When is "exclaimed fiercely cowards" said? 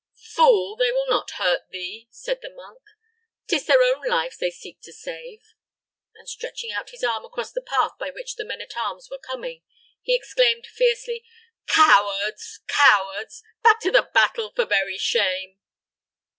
10.15-12.61